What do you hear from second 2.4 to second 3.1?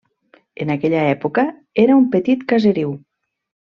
caseriu.